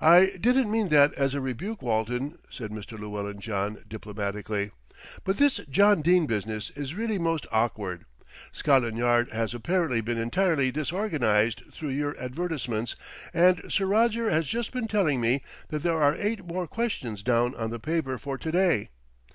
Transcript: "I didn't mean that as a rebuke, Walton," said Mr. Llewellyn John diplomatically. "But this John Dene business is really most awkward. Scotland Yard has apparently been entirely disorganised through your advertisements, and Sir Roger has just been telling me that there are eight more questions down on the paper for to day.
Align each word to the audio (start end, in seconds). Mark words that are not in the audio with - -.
"I 0.00 0.38
didn't 0.40 0.70
mean 0.70 0.88
that 0.88 1.12
as 1.16 1.34
a 1.34 1.40
rebuke, 1.42 1.82
Walton," 1.82 2.38
said 2.48 2.70
Mr. 2.70 2.98
Llewellyn 2.98 3.40
John 3.40 3.84
diplomatically. 3.86 4.70
"But 5.22 5.36
this 5.36 5.58
John 5.68 6.00
Dene 6.00 6.24
business 6.24 6.70
is 6.70 6.94
really 6.94 7.18
most 7.18 7.46
awkward. 7.52 8.06
Scotland 8.52 8.96
Yard 8.96 9.28
has 9.32 9.52
apparently 9.52 10.00
been 10.00 10.16
entirely 10.16 10.70
disorganised 10.70 11.60
through 11.74 11.90
your 11.90 12.18
advertisements, 12.18 12.96
and 13.34 13.70
Sir 13.70 13.84
Roger 13.84 14.30
has 14.30 14.46
just 14.46 14.72
been 14.72 14.88
telling 14.88 15.20
me 15.20 15.42
that 15.68 15.82
there 15.82 16.00
are 16.02 16.16
eight 16.18 16.46
more 16.46 16.66
questions 16.66 17.22
down 17.22 17.54
on 17.54 17.68
the 17.68 17.78
paper 17.78 18.16
for 18.16 18.38
to 18.38 18.50
day. 18.50 18.88